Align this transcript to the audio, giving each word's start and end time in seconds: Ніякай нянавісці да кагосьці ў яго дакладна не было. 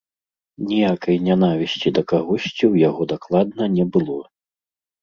Ніякай 0.69 1.17
нянавісці 1.27 1.87
да 1.99 2.07
кагосьці 2.13 2.53
ў 2.53 2.85
яго 2.89 3.01
дакладна 3.13 3.63
не 3.79 3.85
было. 3.97 4.19